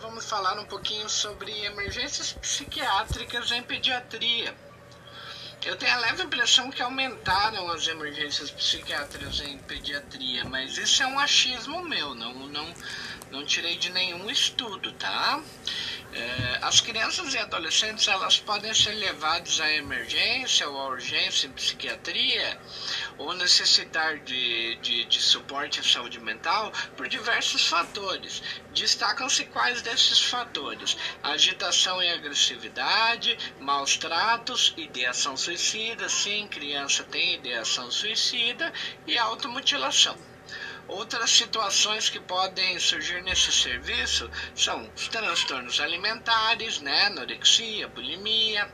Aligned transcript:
vamos 0.00 0.24
falar 0.24 0.58
um 0.58 0.64
pouquinho 0.64 1.08
sobre 1.08 1.52
emergências 1.64 2.32
psiquiátricas 2.32 3.50
em 3.52 3.62
pediatria. 3.62 4.54
Eu 5.64 5.76
tenho 5.76 5.92
a 5.92 5.98
leve 5.98 6.22
impressão 6.22 6.70
que 6.70 6.80
aumentaram 6.80 7.68
as 7.70 7.86
emergências 7.88 8.50
psiquiátricas 8.50 9.40
em 9.40 9.58
pediatria, 9.58 10.44
mas 10.44 10.78
isso 10.78 11.02
é 11.02 11.06
um 11.06 11.18
achismo 11.18 11.82
meu, 11.82 12.14
não, 12.14 12.32
não, 12.32 12.74
não 13.30 13.44
tirei 13.44 13.76
de 13.76 13.90
nenhum 13.90 14.30
estudo, 14.30 14.92
tá? 14.92 15.42
É, 16.12 16.58
as 16.62 16.80
crianças 16.80 17.34
e 17.34 17.38
adolescentes 17.38 18.08
elas 18.08 18.38
podem 18.38 18.72
ser 18.72 18.94
levadas 18.94 19.60
à 19.60 19.70
emergência 19.72 20.68
ou 20.68 20.80
à 20.80 20.88
urgência 20.88 21.48
em 21.48 21.52
psiquiatria 21.52 22.58
ou 23.16 23.32
necessitar 23.34 24.18
de, 24.20 24.76
de, 24.82 25.04
de 25.06 25.20
suporte 25.20 25.80
à 25.80 25.82
saúde 25.82 26.20
mental 26.20 26.72
por 26.96 27.08
diversos 27.08 27.64
fatores. 27.66 28.42
Destacam-se 28.68 29.46
quais 29.46 29.82
desses 29.82 30.20
fatores? 30.20 30.96
Agitação 31.22 32.02
e 32.02 32.10
agressividade, 32.10 33.36
maus 33.58 33.96
tratos, 33.96 34.72
ideação 34.76 35.36
suicida, 35.36 36.08
sim, 36.08 36.46
criança 36.48 37.04
tem 37.04 37.34
ideação 37.34 37.90
suicida 37.90 38.72
e 39.06 39.16
automutilação. 39.18 40.27
Outras 40.88 41.30
situações 41.30 42.08
que 42.08 42.18
podem 42.18 42.78
surgir 42.78 43.22
nesse 43.22 43.52
serviço 43.52 44.30
são 44.54 44.90
os 44.96 45.06
transtornos 45.08 45.80
alimentares, 45.80 46.80
né, 46.80 47.06
anorexia, 47.06 47.86
bulimia, 47.88 48.66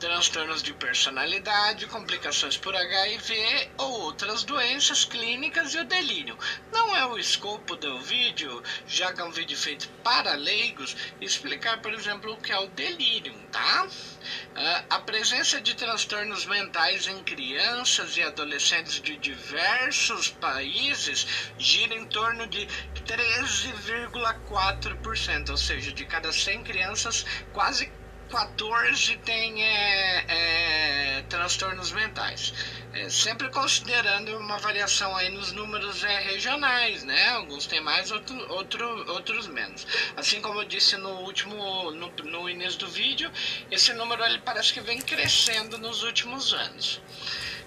transtornos 0.00 0.64
de 0.64 0.74
personalidade, 0.74 1.86
complicações 1.86 2.56
por 2.56 2.74
HIV 2.74 3.70
ou 3.78 4.00
outras 4.00 4.42
doenças 4.42 5.04
clínicas 5.04 5.72
e 5.72 5.78
o 5.78 5.84
delírio. 5.84 6.36
Não 6.72 6.96
é 6.96 7.06
o 7.06 7.16
escopo 7.16 7.76
do 7.76 8.00
vídeo, 8.00 8.60
já 8.88 9.12
que 9.12 9.20
é 9.20 9.24
um 9.24 9.30
vídeo 9.30 9.56
feito 9.56 9.88
para 10.02 10.34
leigos, 10.34 10.96
explicar, 11.20 11.80
por 11.80 11.94
exemplo, 11.94 12.32
o 12.32 12.36
que 12.36 12.50
é 12.50 12.58
o 12.58 12.66
delírio, 12.66 13.32
tá? 13.52 13.86
Uh, 13.86 14.84
a 14.90 14.98
presença 14.98 15.60
de 15.60 15.74
transtornos 15.74 16.44
mentais 16.46 17.06
em 17.06 17.22
crianças 17.22 18.16
e 18.16 18.22
adolescentes 18.22 19.00
de 19.00 19.16
diversos 19.16 20.28
países 20.28 21.26
gira 21.60 21.94
em 21.94 22.06
torno 22.06 22.46
de 22.46 22.66
13,4%, 23.06 25.50
ou 25.50 25.56
seja, 25.56 25.92
de 25.92 26.04
cada 26.06 26.32
100 26.32 26.64
crianças, 26.64 27.26
quase 27.52 27.92
14 28.30 29.16
têm 29.18 29.62
é, 29.62 30.24
é, 30.28 31.22
transtornos 31.28 31.90
mentais. 31.90 32.54
É, 32.92 33.08
sempre 33.08 33.48
considerando 33.50 34.36
uma 34.38 34.58
variação 34.58 35.14
aí 35.16 35.30
nos 35.30 35.52
números 35.52 36.02
é, 36.04 36.20
regionais, 36.20 37.02
né? 37.02 37.30
Alguns 37.30 37.66
têm 37.66 37.80
mais, 37.80 38.10
outro, 38.10 38.36
outro, 38.52 39.12
outros 39.12 39.48
menos. 39.48 39.86
Assim 40.16 40.40
como 40.40 40.60
eu 40.60 40.64
disse 40.64 40.96
no 40.96 41.10
último, 41.20 41.90
no, 41.90 42.08
no 42.08 42.48
início 42.48 42.78
do 42.78 42.88
vídeo, 42.88 43.30
esse 43.70 43.92
número 43.94 44.24
ele 44.24 44.38
parece 44.38 44.72
que 44.72 44.80
vem 44.80 45.00
crescendo 45.00 45.76
nos 45.78 46.04
últimos 46.04 46.52
anos. 46.52 47.00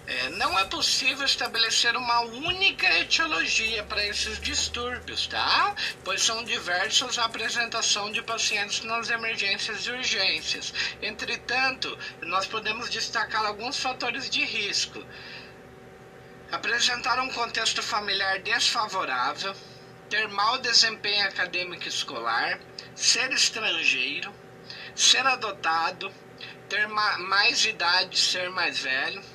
É, 0.05 0.29
não 0.31 0.59
é 0.59 0.65
possível 0.65 1.25
estabelecer 1.25 1.95
uma 1.95 2.19
única 2.21 2.85
etiologia 2.99 3.83
para 3.85 4.05
esses 4.05 4.37
distúrbios, 4.41 5.27
tá? 5.27 5.73
Pois 6.03 6.21
são 6.21 6.43
diversas 6.43 7.17
a 7.17 7.23
apresentação 7.23 8.11
de 8.11 8.21
pacientes 8.21 8.81
nas 8.81 9.09
emergências 9.09 9.85
e 9.85 9.91
urgências. 9.91 10.73
Entretanto, 11.01 11.97
nós 12.21 12.45
podemos 12.45 12.89
destacar 12.89 13.45
alguns 13.45 13.79
fatores 13.79 14.29
de 14.29 14.43
risco. 14.43 15.01
Apresentar 16.51 17.17
um 17.19 17.29
contexto 17.29 17.81
familiar 17.81 18.39
desfavorável, 18.39 19.55
ter 20.09 20.27
mau 20.27 20.57
desempenho 20.57 21.27
acadêmico 21.29 21.87
escolar, 21.87 22.59
ser 22.93 23.31
estrangeiro, 23.31 24.33
ser 24.93 25.25
adotado, 25.25 26.13
ter 26.67 26.89
mais 26.89 27.63
idade, 27.63 28.19
ser 28.19 28.49
mais 28.49 28.79
velho 28.79 29.32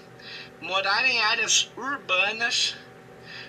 morar 0.60 1.04
em 1.06 1.20
áreas 1.22 1.70
urbanas, 1.76 2.76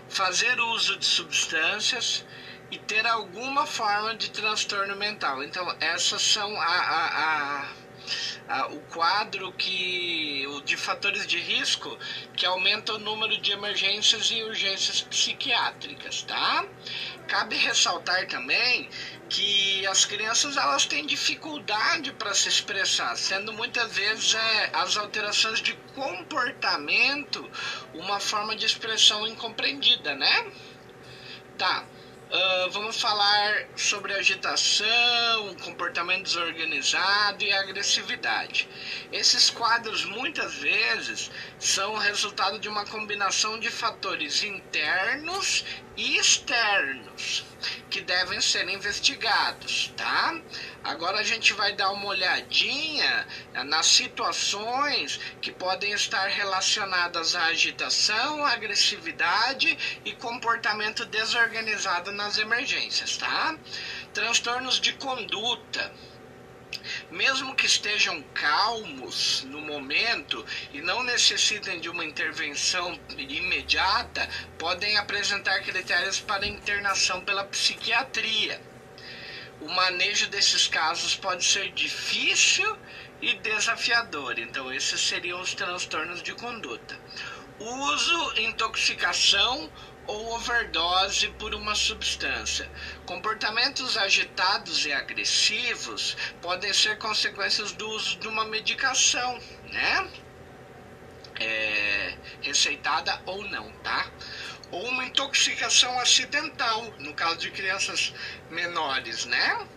fazer 0.07 0.59
uso 0.59 0.97
de 0.97 1.05
substâncias 1.05 2.25
e 2.71 2.77
ter 2.77 3.05
alguma 3.05 3.65
forma 3.65 4.15
de 4.15 4.29
transtorno 4.29 4.95
mental. 4.95 5.43
Então, 5.43 5.75
essas 5.79 6.21
são 6.21 6.59
a, 6.59 6.65
a, 6.65 7.67
a, 8.47 8.67
o 8.67 8.79
quadro 8.81 9.51
que 9.53 10.45
o 10.47 10.61
de 10.61 10.77
fatores 10.77 11.25
de 11.25 11.39
risco 11.39 11.97
que 12.35 12.45
aumenta 12.45 12.93
o 12.93 12.99
número 12.99 13.39
de 13.39 13.51
emergências 13.51 14.29
e 14.31 14.43
urgências 14.43 15.01
psiquiátricas, 15.01 16.23
tá? 16.23 16.65
Cabe 17.27 17.55
ressaltar 17.55 18.27
também 18.27 18.89
que 19.29 19.85
as 19.85 20.05
crianças 20.05 20.57
elas 20.57 20.85
têm 20.85 21.05
dificuldade 21.05 22.11
para 22.13 22.33
se 22.33 22.49
expressar, 22.49 23.15
sendo 23.15 23.53
muitas 23.53 23.91
vezes 23.93 24.33
é, 24.33 24.69
as 24.73 24.97
alterações 24.97 25.61
de 25.61 25.73
comportamento 25.93 27.49
uma 27.93 28.19
forma 28.19 28.55
de 28.55 28.65
expressão 28.65 29.27
incompreendida, 29.27 30.15
né? 30.15 30.51
Tá. 31.57 31.85
Uh, 32.31 32.69
vamos 32.69 33.01
falar 33.01 33.65
sobre 33.75 34.13
agitação, 34.13 35.55
comportamento 35.63 36.25
desorganizado 36.25 37.43
e 37.43 37.51
agressividade. 37.51 38.69
Esses 39.11 39.49
quadros 39.49 40.05
muitas 40.05 40.53
vezes 40.53 41.31
são 41.57 41.97
resultado 41.97 42.59
de 42.59 42.69
uma 42.69 42.85
combinação 42.85 43.59
de 43.59 43.71
fatores 43.71 44.43
internos 44.43 45.65
e 45.97 46.17
externos 46.17 47.45
que 47.89 47.99
devem 47.99 48.39
ser 48.39 48.69
investigados, 48.69 49.91
tá? 49.97 50.39
Agora 50.83 51.19
a 51.19 51.23
gente 51.23 51.51
vai 51.53 51.73
dar 51.73 51.89
uma 51.91 52.05
olhadinha 52.05 53.27
nas 53.63 53.87
situações 53.87 55.19
que 55.41 55.51
podem 55.51 55.91
estar 55.93 56.27
relacionadas 56.27 57.35
à 57.35 57.45
agitação, 57.45 58.45
agressividade 58.45 59.77
e 60.05 60.13
comportamento 60.13 61.05
desorganizado 61.05 62.11
nas 62.11 62.37
emergências, 62.37 63.17
tá? 63.17 63.57
Transtornos 64.13 64.79
de 64.79 64.93
conduta 64.93 65.93
mesmo 67.11 67.55
que 67.55 67.65
estejam 67.65 68.21
calmos 68.33 69.43
no 69.43 69.59
momento 69.59 70.45
e 70.71 70.81
não 70.81 71.03
necessitem 71.03 71.79
de 71.79 71.89
uma 71.89 72.05
intervenção 72.05 72.99
imediata, 73.17 74.27
podem 74.57 74.97
apresentar 74.97 75.61
critérios 75.61 76.19
para 76.19 76.47
internação 76.47 77.21
pela 77.21 77.43
psiquiatria. 77.43 78.68
O 79.61 79.67
manejo 79.67 80.27
desses 80.27 80.67
casos 80.67 81.15
pode 81.15 81.43
ser 81.43 81.71
difícil 81.73 82.77
e 83.21 83.33
desafiador, 83.35 84.39
então 84.39 84.71
esses 84.73 85.01
seriam 85.01 85.41
os 85.41 85.53
transtornos 85.53 86.23
de 86.23 86.33
conduta. 86.33 86.97
Uso, 87.59 88.39
intoxicação 88.39 89.69
ou 90.07 90.33
overdose 90.35 91.27
por 91.31 91.53
uma 91.53 91.75
substância. 91.75 92.71
Comportamentos 93.05 93.97
agitados 93.97 94.85
e 94.85 94.93
agressivos 94.93 96.15
podem 96.41 96.73
ser 96.73 96.97
consequências 96.97 97.73
do 97.73 97.87
uso 97.89 98.17
de 98.17 98.27
uma 98.27 98.45
medicação, 98.45 99.39
né? 99.65 100.09
É, 101.39 102.17
receitada 102.41 103.21
ou 103.25 103.43
não, 103.49 103.71
tá? 103.83 104.09
Ou 104.71 104.87
uma 104.87 105.05
intoxicação 105.05 105.99
acidental, 105.99 106.93
no 106.99 107.13
caso 107.13 107.37
de 107.37 107.51
crianças 107.51 108.13
menores, 108.49 109.25
né? 109.25 109.67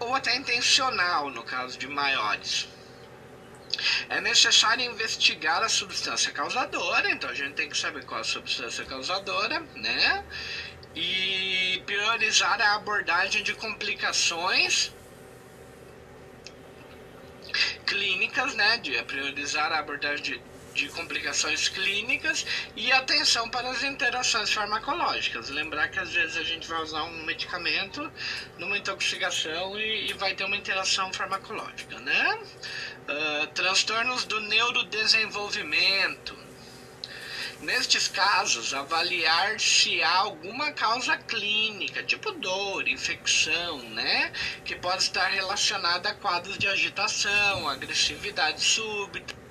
Ou 0.00 0.14
até 0.14 0.34
intencional, 0.36 1.30
no 1.30 1.42
caso 1.42 1.78
de 1.78 1.86
maiores 1.86 2.68
é 4.08 4.20
necessário 4.20 4.84
investigar 4.84 5.62
a 5.62 5.68
substância 5.68 6.32
causadora, 6.32 7.10
então 7.10 7.30
a 7.30 7.34
gente 7.34 7.54
tem 7.54 7.68
que 7.68 7.76
saber 7.76 8.04
qual 8.04 8.20
a 8.20 8.24
substância 8.24 8.84
causadora, 8.84 9.60
né? 9.74 10.24
E 10.94 11.82
priorizar 11.86 12.60
a 12.60 12.74
abordagem 12.74 13.42
de 13.42 13.54
complicações 13.54 14.92
clínicas, 17.86 18.54
né? 18.54 18.78
De 18.78 19.02
priorizar 19.04 19.72
a 19.72 19.78
abordagem 19.78 20.24
de, 20.24 20.42
de 20.74 20.88
complicações 20.88 21.68
clínicas 21.68 22.44
e 22.76 22.92
atenção 22.92 23.48
para 23.48 23.70
as 23.70 23.82
interações 23.82 24.52
farmacológicas. 24.52 25.48
Lembrar 25.48 25.88
que 25.88 26.00
às 26.00 26.12
vezes 26.12 26.36
a 26.36 26.42
gente 26.42 26.68
vai 26.68 26.82
usar 26.82 27.04
um 27.04 27.24
medicamento 27.24 28.12
numa 28.58 28.76
intoxicação 28.76 29.78
e, 29.78 30.10
e 30.10 30.12
vai 30.14 30.34
ter 30.34 30.44
uma 30.44 30.56
interação 30.56 31.12
farmacológica, 31.12 31.98
né? 32.00 32.38
Uh, 33.08 33.46
transtornos 33.48 34.24
do 34.24 34.40
neurodesenvolvimento. 34.40 36.44
Nestes 37.60 38.08
casos, 38.08 38.74
avaliar 38.74 39.58
se 39.58 40.02
há 40.02 40.16
alguma 40.16 40.72
causa 40.72 41.16
clínica, 41.16 42.02
tipo 42.02 42.32
dor, 42.32 42.86
infecção, 42.88 43.78
né? 43.90 44.32
Que 44.64 44.74
pode 44.74 45.04
estar 45.04 45.28
relacionada 45.28 46.10
a 46.10 46.14
quadros 46.14 46.58
de 46.58 46.66
agitação, 46.66 47.68
agressividade 47.68 48.60
súbita 48.60 49.43